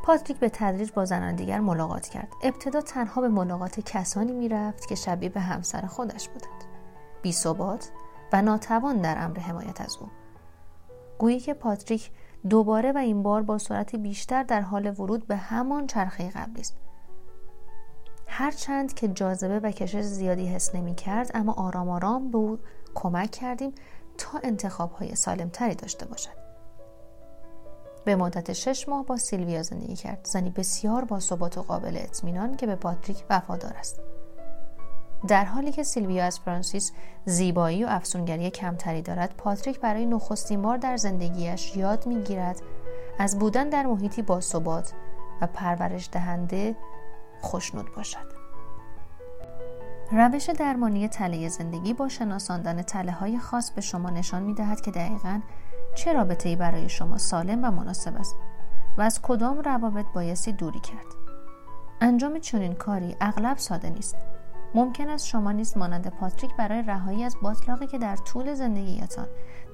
پاتریک 0.02 0.38
به 0.38 0.48
تدریج 0.48 0.92
با 0.92 1.04
زنان 1.04 1.34
دیگر 1.34 1.60
ملاقات 1.60 2.08
کرد. 2.08 2.28
ابتدا 2.42 2.80
تنها 2.80 3.20
به 3.20 3.28
ملاقات 3.28 3.80
کسانی 3.80 4.32
می‌رفت 4.32 4.88
که 4.88 4.94
شبیه 4.94 5.28
به 5.28 5.40
همسر 5.40 5.86
خودش 5.86 6.28
بودند. 6.28 6.64
بی 7.22 7.32
ثبات 7.32 7.90
و 8.32 8.42
ناتوان 8.42 8.96
در 8.96 9.24
امر 9.24 9.38
حمایت 9.38 9.80
از 9.80 9.96
او. 9.96 10.08
گویی 11.24 11.40
که 11.40 11.54
پاتریک 11.54 12.10
دوباره 12.50 12.92
و 12.92 12.98
این 12.98 13.22
بار 13.22 13.42
با 13.42 13.58
سرعت 13.58 13.96
بیشتر 13.96 14.42
در 14.42 14.60
حال 14.60 14.86
ورود 14.86 15.26
به 15.26 15.36
همان 15.36 15.86
چرخه 15.86 16.30
قبلی 16.30 16.60
است. 16.60 16.76
هرچند 18.26 18.94
که 18.94 19.08
جاذبه 19.08 19.60
و 19.60 19.70
کشش 19.70 20.00
زیادی 20.00 20.46
حس 20.46 20.74
نمی 20.74 20.94
کرد 20.94 21.30
اما 21.34 21.52
آرام 21.52 21.88
آرام 21.88 22.30
به 22.30 22.38
او 22.38 22.58
کمک 22.94 23.30
کردیم 23.30 23.72
تا 24.18 24.38
انتخاب 24.42 24.92
های 24.92 25.14
سالم 25.14 25.48
تری 25.48 25.74
داشته 25.74 26.06
باشد. 26.06 26.36
به 28.04 28.16
مدت 28.16 28.52
شش 28.52 28.88
ماه 28.88 29.04
با 29.06 29.16
سیلویا 29.16 29.62
زندگی 29.62 29.96
کرد. 29.96 30.26
زنی 30.32 30.50
بسیار 30.50 31.04
با 31.04 31.20
ثبات 31.20 31.58
و 31.58 31.62
قابل 31.62 31.96
اطمینان 31.96 32.56
که 32.56 32.66
به 32.66 32.74
پاتریک 32.74 33.24
وفادار 33.30 33.72
است. 33.72 34.00
در 35.28 35.44
حالی 35.44 35.72
که 35.72 35.82
سیلویا 35.82 36.24
از 36.24 36.38
فرانسیس 36.38 36.92
زیبایی 37.24 37.84
و 37.84 37.88
افسونگری 37.90 38.50
کمتری 38.50 39.02
دارد 39.02 39.34
پاتریک 39.38 39.80
برای 39.80 40.06
نخستین 40.06 40.62
بار 40.62 40.76
در 40.76 40.96
زندگیش 40.96 41.76
یاد 41.76 42.06
می‌گیرد 42.06 42.62
از 43.18 43.38
بودن 43.38 43.68
در 43.68 43.86
محیطی 43.86 44.22
با 44.22 44.40
ثبات 44.40 44.92
و 45.40 45.46
پرورش 45.46 46.08
دهنده 46.12 46.76
خوشنود 47.40 47.86
باشد 47.96 48.34
روش 50.12 50.50
درمانی 50.50 51.08
تله 51.08 51.48
زندگی 51.48 51.94
با 51.94 52.08
شناساندن 52.08 52.82
تله 52.82 53.12
های 53.12 53.38
خاص 53.38 53.70
به 53.70 53.80
شما 53.80 54.10
نشان 54.10 54.42
می 54.42 54.54
دهد 54.54 54.80
که 54.80 54.90
دقیقا 54.90 55.40
چه 55.94 56.12
رابطه 56.12 56.56
برای 56.56 56.88
شما 56.88 57.18
سالم 57.18 57.64
و 57.64 57.70
مناسب 57.70 58.16
است 58.16 58.36
و 58.98 59.02
از 59.02 59.22
کدام 59.22 59.60
روابط 59.60 60.06
بایستی 60.14 60.52
دوری 60.52 60.80
کرد. 60.80 61.06
انجام 62.00 62.38
چنین 62.38 62.74
کاری 62.74 63.16
اغلب 63.20 63.58
ساده 63.58 63.90
نیست. 63.90 64.16
ممکن 64.74 65.08
است 65.08 65.26
شما 65.26 65.52
نیز 65.52 65.76
مانند 65.76 66.08
پاتریک 66.08 66.56
برای 66.56 66.82
رهایی 66.82 67.24
از 67.24 67.36
باطلاقی 67.42 67.86
که 67.86 67.98
در 67.98 68.16
طول 68.16 68.54
زندگیتان 68.54 69.26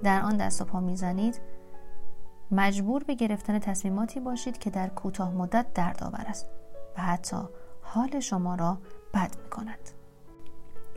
در 0.02 0.22
آن 0.22 0.36
دست 0.36 0.62
و 0.62 0.64
پا 0.64 0.80
می‌زنید 0.80 1.40
مجبور 2.50 3.04
به 3.04 3.14
گرفتن 3.14 3.58
تصمیماتی 3.58 4.20
باشید 4.20 4.58
که 4.58 4.70
در 4.70 4.88
کوتاه 4.88 5.30
مدت 5.30 5.66
دردآور 5.74 6.24
است 6.28 6.46
و 6.98 7.02
حتی 7.02 7.36
حال 7.82 8.20
شما 8.20 8.54
را 8.54 8.78
بد 9.14 9.36
می 9.42 9.50
کند. 9.50 9.90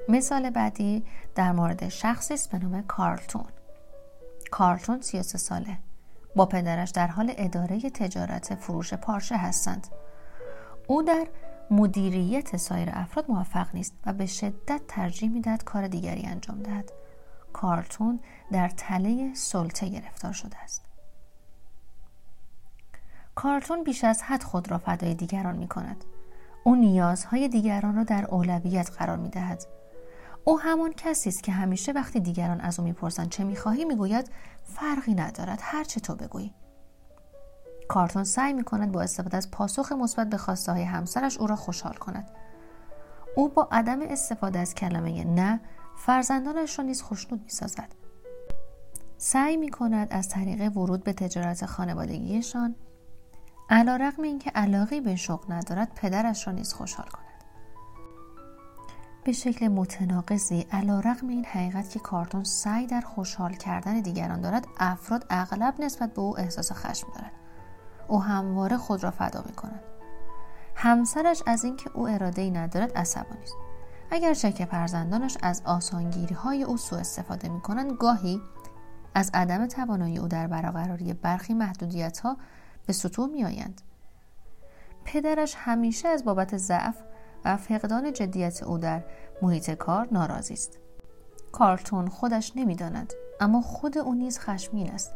مثال 0.09 0.49
بعدی 0.49 1.05
در 1.35 1.51
مورد 1.51 1.89
شخصی 1.89 2.33
است 2.33 2.51
به 2.51 2.59
نام 2.59 2.81
کارلتون. 2.81 3.45
کارلتون 4.51 5.01
33 5.01 5.37
ساله. 5.37 5.77
با 6.35 6.45
پدرش 6.45 6.89
در 6.89 7.07
حال 7.07 7.33
اداره 7.37 7.79
تجارت 7.79 8.55
فروش 8.55 8.93
پارچه 8.93 9.37
هستند. 9.37 9.87
او 10.87 11.03
در 11.03 11.27
مدیریت 11.71 12.57
سایر 12.57 12.89
افراد 12.93 13.31
موفق 13.31 13.67
نیست 13.73 13.93
و 14.05 14.13
به 14.13 14.25
شدت 14.25 14.81
ترجیح 14.87 15.29
می‌دهد 15.29 15.63
کار 15.63 15.87
دیگری 15.87 16.25
انجام 16.25 16.63
دهد. 16.63 16.91
کارلتون 17.53 18.19
در 18.51 18.69
تله 18.69 19.33
سلطه 19.33 19.89
گرفتار 19.89 20.33
شده 20.33 20.57
است. 20.57 20.85
کارلتون 23.35 23.83
بیش 23.83 24.03
از 24.03 24.23
حد 24.23 24.43
خود 24.43 24.71
را 24.71 24.77
فدای 24.77 25.13
دیگران 25.13 25.55
می 25.55 25.67
کند 25.67 26.05
او 26.63 26.75
نیازهای 26.75 27.47
دیگران 27.47 27.95
را 27.95 28.03
در 28.03 28.25
اولویت 28.25 28.91
قرار 28.91 29.17
می 29.17 29.29
دهد 29.29 29.65
او 30.43 30.59
همان 30.59 30.93
کسی 30.93 31.29
است 31.29 31.43
که 31.43 31.51
همیشه 31.51 31.91
وقتی 31.91 32.19
دیگران 32.19 32.61
از 32.61 32.79
او 32.79 32.85
می‌پرسند 32.85 33.29
چه 33.29 33.43
می‌خواهی 33.43 33.85
می‌گوید 33.85 34.29
فرقی 34.63 35.13
ندارد 35.13 35.59
هر 35.61 35.83
چه 35.83 35.99
تو 35.99 36.15
بگویی. 36.15 36.53
کارتون 37.87 38.23
سعی 38.23 38.53
می‌کند 38.53 38.91
با 38.91 39.01
استفاده 39.01 39.37
از 39.37 39.51
پاسخ 39.51 39.91
مثبت 39.91 40.29
به 40.29 40.37
خواسته 40.37 40.71
های 40.71 40.83
همسرش 40.83 41.37
او 41.37 41.47
را 41.47 41.55
خوشحال 41.55 41.93
کند. 41.93 42.31
او 43.35 43.49
با 43.49 43.67
عدم 43.71 44.01
استفاده 44.01 44.59
از 44.59 44.75
کلمه 44.75 45.23
نه 45.23 45.59
فرزندانش 45.97 46.79
را 46.79 46.85
نیز 46.85 47.01
خوشنود 47.01 47.41
می‌سازد. 47.43 47.95
سعی 49.17 49.57
می 49.57 49.69
کند 49.69 50.07
از 50.11 50.29
طریق 50.29 50.77
ورود 50.77 51.03
به 51.03 51.13
تجارت 51.13 51.65
خانوادگیشان 51.65 52.75
علا 53.69 53.95
رقم 53.95 54.23
اینکه 54.23 54.49
علاقی 54.49 55.01
به 55.01 55.15
شغل 55.15 55.53
ندارد 55.53 55.91
پدرش 55.95 56.47
را 56.47 56.53
نیز 56.53 56.73
خوشحال 56.73 57.07
کند. 57.07 57.23
به 59.23 59.31
شکل 59.31 59.67
متناقضی 59.67 60.65
علا 60.71 60.99
رقم 60.99 61.27
این 61.27 61.45
حقیقت 61.45 61.89
که 61.89 61.99
کارتون 61.99 62.43
سعی 62.43 62.87
در 62.87 63.01
خوشحال 63.01 63.53
کردن 63.53 63.99
دیگران 63.99 64.41
دارد 64.41 64.67
افراد 64.79 65.25
اغلب 65.29 65.73
نسبت 65.79 66.13
به 66.13 66.21
او 66.21 66.39
احساس 66.39 66.71
خشم 66.71 67.07
دارد 67.15 67.31
او 68.07 68.23
همواره 68.23 68.77
خود 68.77 69.03
را 69.03 69.11
فدا 69.11 69.43
می 69.45 69.53
کند 69.53 69.83
همسرش 70.75 71.43
از 71.45 71.63
اینکه 71.63 71.89
او 71.93 72.07
اراده 72.07 72.41
ای 72.41 72.51
ندارد 72.51 72.97
عصبانی 72.97 73.43
است. 73.43 73.55
اگر 74.11 74.33
که 74.33 74.65
فرزندانش 74.65 75.37
از 75.41 75.61
آسانگیری 75.65 76.35
های 76.35 76.63
او 76.63 76.77
سوء 76.77 76.99
استفاده 76.99 77.49
می 77.49 77.61
کنند 77.61 77.91
گاهی 77.91 78.41
از 79.15 79.31
عدم 79.33 79.67
توانایی 79.67 80.17
او 80.17 80.27
در 80.27 80.47
برقراری 80.47 81.13
برخی 81.13 81.53
محدودیت 81.53 82.19
ها 82.19 82.37
به 82.85 82.93
سطوح 82.93 83.29
می 83.29 83.45
آیند. 83.45 83.81
پدرش 85.05 85.55
همیشه 85.57 86.07
از 86.07 86.25
بابت 86.25 86.57
ضعف 86.57 86.95
و 87.45 87.57
فقدان 87.57 88.13
جدیت 88.13 88.63
او 88.63 88.77
در 88.77 89.03
محیط 89.41 89.71
کار 89.71 90.07
ناراضی 90.11 90.53
است. 90.53 90.79
کارتون 91.51 92.07
خودش 92.07 92.51
نمی‌داند 92.55 93.13
اما 93.39 93.61
خود 93.61 93.97
او 93.97 94.13
نیز 94.13 94.39
خشمگین 94.39 94.91
است. 94.91 95.13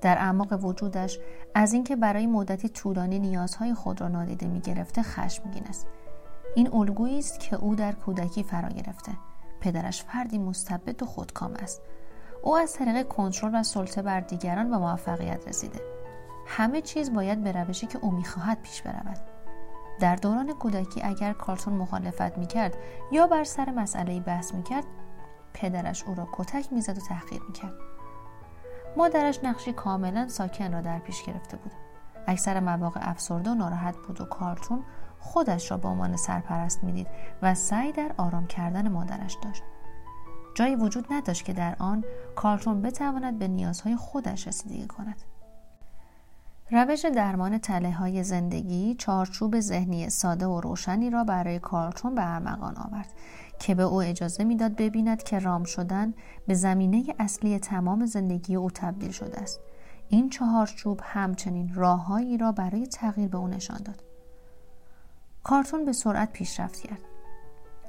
در 0.00 0.18
اعماق 0.18 0.64
وجودش 0.64 1.18
از 1.54 1.72
اینکه 1.72 1.96
برای 1.96 2.26
مدتی 2.26 2.68
طولانی 2.68 3.18
نیازهای 3.18 3.74
خود 3.74 4.00
را 4.00 4.08
نادیده 4.08 4.46
می 4.46 4.60
گرفته 4.60 5.02
خشمگین 5.02 5.64
است. 5.66 5.86
این 6.54 6.74
الگویی 6.74 7.18
است 7.18 7.40
که 7.40 7.56
او 7.56 7.74
در 7.74 7.92
کودکی 7.92 8.42
فرا 8.42 8.68
گرفته. 8.68 9.12
پدرش 9.60 10.02
فردی 10.02 10.38
مستبد 10.38 11.02
و 11.02 11.06
خودکام 11.06 11.54
است. 11.54 11.82
او 12.42 12.56
از 12.56 12.72
طریق 12.72 13.08
کنترل 13.08 13.50
و 13.54 13.62
سلطه 13.62 14.02
بر 14.02 14.20
دیگران 14.20 14.70
به 14.70 14.76
موفقیت 14.76 15.48
رسیده. 15.48 15.80
همه 16.46 16.80
چیز 16.80 17.12
باید 17.12 17.44
به 17.44 17.52
روشی 17.52 17.86
که 17.86 17.98
او 17.98 18.10
می‌خواهد 18.10 18.62
پیش 18.62 18.82
برود. 18.82 19.18
در 20.00 20.16
دوران 20.16 20.52
کودکی 20.52 21.02
اگر 21.02 21.32
کارتون 21.32 21.74
مخالفت 21.74 22.38
می‌کرد 22.38 22.74
یا 23.12 23.26
بر 23.26 23.44
سر 23.44 23.70
مسئله 23.70 24.20
بحث 24.20 24.54
می‌کرد 24.54 24.84
پدرش 25.54 26.04
او 26.04 26.14
را 26.14 26.28
کتک 26.32 26.72
می‌زد 26.72 26.98
و 26.98 27.00
تحقیر 27.00 27.42
می‌کرد. 27.48 27.74
مادرش 28.96 29.44
نقشی 29.44 29.72
کاملا 29.72 30.28
ساکن 30.28 30.72
را 30.72 30.80
در 30.80 30.98
پیش 30.98 31.22
گرفته 31.22 31.56
بود 31.56 31.72
اکثر 32.26 32.60
مواقع 32.60 33.00
افسرده 33.02 33.50
و 33.50 33.54
ناراحت 33.54 33.96
بود 33.96 34.20
و 34.20 34.24
کارتون 34.24 34.84
خودش 35.18 35.70
را 35.70 35.76
به 35.76 35.88
عنوان 35.88 36.16
سرپرست 36.16 36.84
می‌دید 36.84 37.06
و 37.42 37.54
سعی 37.54 37.92
در 37.92 38.12
آرام 38.16 38.46
کردن 38.46 38.88
مادرش 38.88 39.36
داشت. 39.42 39.62
جایی 40.54 40.76
وجود 40.76 41.06
نداشت 41.10 41.44
که 41.44 41.52
در 41.52 41.76
آن 41.78 42.04
کارتون 42.36 42.82
بتواند 42.82 43.38
به 43.38 43.48
نیازهای 43.48 43.96
خودش 43.96 44.48
رسیدگی 44.48 44.86
کند. 44.86 45.22
روش 46.70 47.04
درمان 47.04 47.58
تله 47.58 47.92
های 47.92 48.24
زندگی 48.24 48.94
چارچوب 48.94 49.60
ذهنی 49.60 50.10
ساده 50.10 50.46
و 50.46 50.60
روشنی 50.60 51.10
را 51.10 51.24
برای 51.24 51.58
کارتون 51.58 52.14
به 52.14 52.34
ارمغان 52.34 52.76
آورد. 52.76 53.08
که 53.58 53.74
به 53.74 53.82
او 53.82 54.02
اجازه 54.02 54.44
می‌داد 54.44 54.76
ببیند 54.76 55.22
که 55.22 55.38
رام 55.38 55.64
شدن 55.64 56.14
به 56.46 56.54
زمینه 56.54 57.04
اصلی 57.18 57.58
تمام 57.58 58.06
زندگی 58.06 58.56
او 58.56 58.70
تبدیل 58.70 59.10
شده 59.10 59.40
است 59.40 59.60
این 60.08 60.30
چهارچوب 60.30 61.00
همچنین 61.02 61.74
راههایی 61.74 62.38
را 62.38 62.52
برای 62.52 62.86
تغییر 62.86 63.28
به 63.28 63.38
او 63.38 63.48
نشان 63.48 63.78
داد 63.84 64.02
کارتون 65.44 65.84
به 65.84 65.92
سرعت 65.92 66.32
پیشرفت 66.32 66.80
کرد 66.80 67.00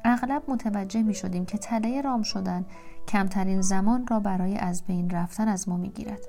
اغلب 0.06 0.44
متوجه 0.48 1.04
می 1.04 1.14
شدیم 1.14 1.46
که 1.46 1.58
تله 1.58 2.02
رام 2.02 2.22
شدن 2.22 2.66
کمترین 3.08 3.62
زمان 3.62 4.08
را 4.08 4.20
برای 4.20 4.58
از 4.58 4.84
بین 4.84 5.10
رفتن 5.10 5.48
از 5.48 5.70
ما 5.70 5.78
می 5.78 5.90
گیرد. 5.90 6.20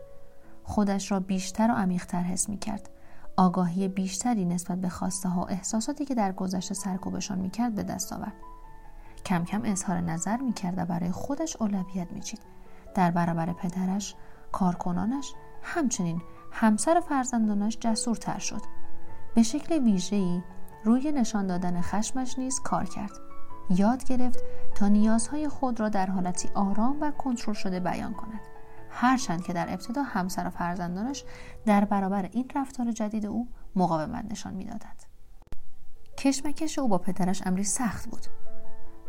خودش 0.65 1.13
را 1.13 1.21
بیشتر 1.21 1.71
و 1.71 1.75
عمیقتر 1.75 2.23
حس 2.23 2.49
می 2.49 2.59
کرد. 2.59 2.91
آگاهی 3.37 3.89
بیشتری 3.89 4.45
نسبت 4.45 4.79
به 4.79 4.89
خواسته 4.89 5.29
ها 5.29 5.41
و 5.41 5.51
احساساتی 5.51 6.05
که 6.05 6.15
در 6.15 6.33
گذشته 6.33 6.75
سرکوبشان 6.75 7.39
می 7.39 7.51
کرد 7.51 7.75
به 7.75 7.83
دست 7.83 8.13
آورد. 8.13 8.33
کم 9.29 9.45
کم 9.45 9.61
اظهار 9.65 10.01
نظر 10.01 10.37
می 10.37 10.53
کرد 10.53 10.79
و 10.79 10.85
برای 10.85 11.11
خودش 11.11 11.57
اولویت 11.57 12.13
می 12.13 12.21
چید. 12.21 12.41
در 12.95 13.11
برابر 13.11 13.53
پدرش، 13.53 14.15
کارکنانش، 14.53 15.35
همچنین 15.63 16.23
همسر 16.53 16.99
و 16.99 17.01
فرزندانش 17.01 17.79
جسورتر 17.81 18.39
شد. 18.39 18.61
به 19.35 19.43
شکل 19.43 19.85
ویژه‌ای 19.85 20.43
روی 20.85 21.13
نشان 21.13 21.47
دادن 21.47 21.81
خشمش 21.81 22.39
نیز 22.39 22.61
کار 22.61 22.85
کرد. 22.85 23.11
یاد 23.71 24.05
گرفت 24.05 24.39
تا 24.75 24.89
نیازهای 24.89 25.49
خود 25.49 25.81
را 25.81 25.89
در 25.89 26.07
حالتی 26.07 26.49
آرام 26.55 27.01
و 27.01 27.11
کنترل 27.11 27.55
شده 27.55 27.81
بیان 27.81 28.15
کند. 28.15 28.41
هرچند 28.91 29.43
که 29.43 29.53
در 29.53 29.73
ابتدا 29.73 30.03
همسر 30.03 30.47
و 30.47 30.51
فرزندانش 30.51 31.25
در 31.67 31.85
برابر 31.85 32.29
این 32.33 32.51
رفتار 32.55 32.93
جدید 32.93 33.27
او 33.27 33.49
مقاومت 33.77 34.25
نشان 34.31 34.55
می‌دادند. 34.55 35.03
کشمکش 36.19 36.79
او 36.79 36.89
با 36.89 36.99
پدرش 36.99 37.43
امری 37.47 37.65
سخت 37.65 38.11
بود. 38.11 38.27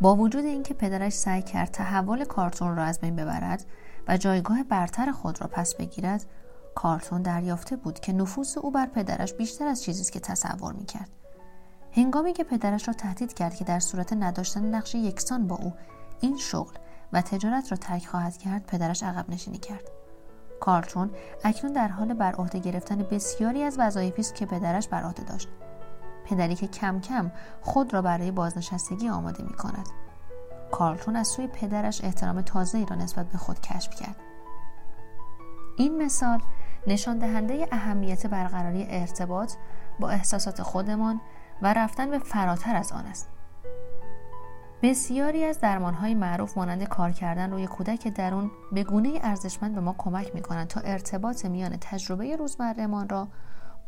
با 0.02 0.16
وجود 0.16 0.46
اینکه 0.46 0.74
پدرش 0.74 1.14
سعی 1.14 1.42
کرد 1.42 1.72
تحول 1.72 2.26
کارتون 2.26 2.76
را 2.76 2.84
از 2.84 3.00
بین 3.00 3.16
ببرد 3.16 3.66
و 4.08 4.18
جایگاه 4.18 4.64
برتر 4.64 5.12
خود 5.12 5.42
را 5.42 5.48
پس 5.48 5.76
بگیرد 5.76 6.26
کارتون 6.76 7.22
دریافته 7.22 7.76
بود 7.76 8.00
که 8.00 8.14
نفوذ 8.14 8.58
او 8.58 8.72
بر 8.72 8.86
پدرش 8.86 9.34
بیشتر 9.34 9.68
از 9.68 9.84
چیزی 9.84 10.02
است 10.02 10.12
که 10.12 10.20
تصور 10.20 10.74
می‌کرد. 10.74 11.10
هنگامی 11.92 12.34
که 12.34 12.44
پدرش 12.44 12.88
را 12.88 12.94
تهدید 12.94 13.34
کرد 13.34 13.56
که 13.56 13.66
در 13.66 13.80
صورت 13.80 14.14
نداشتن 14.14 14.76
نقش 14.76 14.96
یکسان 14.96 15.48
با 15.48 15.56
او 15.56 15.74
این 16.22 16.38
شغل 16.38 16.76
و 17.14 17.22
تجارت 17.22 17.72
را 17.72 17.78
ترک 17.78 18.06
خواهد 18.06 18.38
کرد 18.38 18.66
پدرش 18.66 19.04
عقب 19.04 19.30
نشینی 19.30 19.58
کرد. 19.58 19.84
کارتون 20.60 21.10
اکنون 21.44 21.74
در 21.74 21.88
حال 21.88 22.14
بر 22.14 22.36
عهده 22.36 22.60
گرفتن 22.60 22.98
بسیاری 22.98 23.64
از 23.64 23.80
وظایفی 23.80 24.22
است 24.22 24.36
که 24.36 24.46
پدرش 24.46 24.88
بر 24.88 25.04
عهده 25.04 25.24
داشت. 25.24 25.48
پدری 26.26 26.56
که 26.56 26.68
کم 26.68 27.00
کم 27.00 27.32
خود 27.62 27.94
را 27.94 28.02
برای 28.02 28.32
بازنشستگی 28.32 29.10
آماده 29.10 29.44
می 29.44 29.54
کند. 29.54 29.90
کارلتون 30.72 31.16
از 31.16 31.28
سوی 31.28 31.48
پدرش 31.48 32.04
احترام 32.04 32.42
تازه‌ای 32.42 32.86
را 32.86 32.96
نسبت 32.96 33.26
به 33.30 33.38
خود 33.38 33.60
کشف 33.62 33.96
کرد. 33.96 34.16
این 35.78 36.04
مثال 36.04 36.40
نشان 36.88 37.20
دهنده 37.20 37.68
اهمیت 37.72 38.28
برقراری 38.28 38.88
ارتباط 38.90 39.54
با 40.00 40.10
احساسات 40.10 40.62
خودمان 40.62 41.22
و 41.62 41.74
رفتن 41.74 42.10
به 42.10 42.20
فراتر 42.20 42.76
از 42.76 42.92
آن 42.92 43.06
است. 43.06 43.30
بسیاری 44.82 45.46
از 45.46 45.60
درمانهای 45.60 46.14
معروف 46.14 46.58
مانند 46.58 46.84
کار 46.84 47.12
کردن 47.12 47.52
روی 47.52 47.68
کودک 47.68 48.08
درون 48.08 48.52
به 48.72 48.84
گونه 48.84 49.20
ارزشمند 49.24 49.76
به 49.76 49.82
ما 49.82 49.96
کمک 49.98 50.36
می 50.36 50.42
کنند 50.42 50.68
تا 50.68 50.82
ارتباط 50.82 51.46
میان 51.46 51.78
تجربه 51.82 52.36
روزمرهمان 52.36 53.10
را 53.10 53.28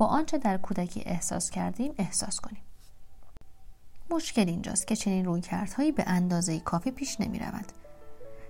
با 0.01 0.07
آنچه 0.07 0.37
در 0.37 0.57
کودکی 0.57 1.03
احساس 1.05 1.49
کردیم 1.49 1.93
احساس 1.97 2.39
کنیم 2.39 2.61
مشکل 4.09 4.49
اینجاست 4.49 4.87
که 4.87 4.95
چنین 4.95 5.25
رویکردهایی 5.25 5.91
به 5.91 6.03
اندازه 6.07 6.59
کافی 6.59 6.91
پیش 6.91 7.21
نمی 7.21 7.39
رود. 7.39 7.65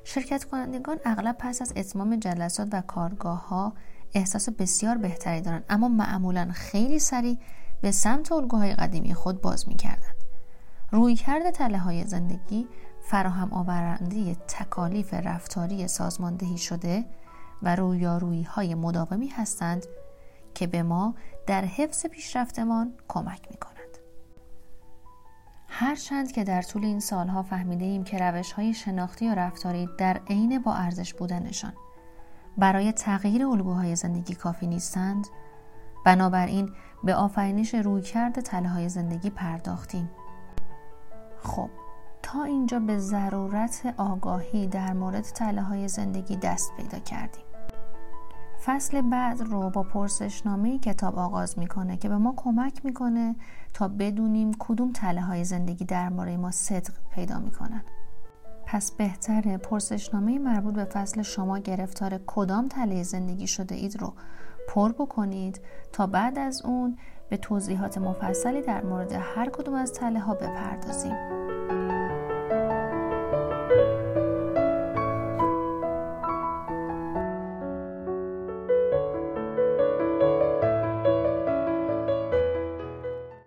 شرکت 0.03 0.43
کنندگان 0.43 1.00
اغلب 1.05 1.36
پس 1.39 1.62
از 1.62 1.74
اتمام 1.75 2.15
جلسات 2.15 2.67
و 2.72 2.81
کارگاه 2.81 3.48
ها 3.48 3.74
احساس 4.13 4.50
بسیار 4.50 4.98
بهتری 4.98 5.41
دارند 5.41 5.65
اما 5.70 5.88
معمولا 5.88 6.51
خیلی 6.53 7.00
سریع 7.00 7.38
به 7.81 7.91
سمت 7.91 8.31
الگوهای 8.31 8.74
قدیمی 8.74 9.13
خود 9.13 9.41
باز 9.41 9.67
می 9.67 9.75
کردند. 9.75 10.15
رویکرد 10.91 11.50
تله 11.50 11.77
های 11.77 12.05
زندگی 12.05 12.67
فراهم 13.01 13.53
آورنده 13.53 14.36
تکالیف 14.36 15.13
رفتاری 15.13 15.88
سازماندهی 15.88 16.58
شده 16.58 17.05
و 17.62 17.75
رویارویی 17.75 18.43
های 18.43 18.76
مداومی 18.76 19.28
هستند 19.28 19.86
که 20.56 20.68
به 20.68 20.84
ما 20.84 21.16
در 21.48 21.66
حفظ 21.66 22.06
پیشرفتمان 22.06 22.94
کمک 23.08 23.48
می 23.52 23.58
کند. 23.58 23.98
هرچند 25.68 26.32
که 26.32 26.44
در 26.44 26.62
طول 26.62 26.86
این 26.86 27.00
سالها 27.00 27.44
فهمیده 27.44 27.86
ایم 27.86 28.04
که 28.04 28.18
روش 28.18 28.52
های 28.52 28.74
شناختی 28.74 29.30
و 29.30 29.36
رفتاری 29.36 29.90
در 29.98 30.22
عین 30.30 30.60
با 30.60 30.74
ارزش 30.74 31.14
بودنشان 31.14 31.74
برای 32.58 32.92
تغییر 32.92 33.46
الگوهای 33.46 33.96
زندگی 33.96 34.36
کافی 34.36 34.68
نیستند 34.68 35.28
بنابراین 36.06 36.70
به 37.04 37.16
آفرینش 37.16 37.76
رویکرد 37.76 38.40
تله 38.40 38.70
های 38.70 38.90
زندگی 38.90 39.30
پرداختیم 39.30 40.10
خب 41.44 41.70
تا 42.24 42.44
اینجا 42.44 42.80
به 42.80 42.98
ضرورت 42.98 43.94
آگاهی 43.98 44.68
در 44.68 44.94
مورد 44.94 45.24
تله 45.24 45.62
های 45.62 45.88
زندگی 45.88 46.36
دست 46.36 46.72
پیدا 46.78 47.00
کردیم 47.00 47.51
فصل 48.65 49.02
بعد 49.02 49.41
رو 49.41 49.69
با 49.69 49.84
پرسشنامه 49.84 50.80
کتاب 50.80 51.19
آغاز 51.19 51.60
می‌کنه 51.60 51.97
که 51.97 52.10
به 52.10 52.17
ما 52.17 52.34
کمک 52.38 52.86
می‌کنه 52.86 53.36
تا 53.74 53.88
بدونیم 53.88 54.52
کدوم 54.60 54.91
تله 54.91 55.21
های 55.21 55.43
زندگی 55.43 55.86
در 55.86 56.10
مورد 56.10 56.39
ما 56.39 56.52
صدق 56.52 56.93
پیدا 57.12 57.39
می‌کنن. 57.39 57.84
پس 58.65 58.91
بهتره 58.91 59.58
پرسشنامه 59.58 60.39
مربوط 60.39 60.74
به 60.74 60.86
فصل 60.86 61.21
شما 61.21 61.58
گرفتار 61.60 62.19
کدام 62.28 62.67
تله 62.67 63.04
زندگی 63.04 63.47
شده 63.47 63.76
اید 63.76 64.02
رو 64.02 64.13
پر 64.69 64.91
بکنید 64.91 65.62
تا 65.91 66.08
بعد 66.08 66.39
از 66.39 66.62
اون 66.65 66.97
به 67.30 67.38
توضیحات 67.38 67.97
مفصلی 67.97 68.62
در 68.62 68.84
مورد 68.84 69.12
هر 69.12 69.50
کدوم 69.50 69.74
از 69.74 69.93
تله 69.93 70.19
ها 70.19 70.34
بپردازیم. 70.34 71.51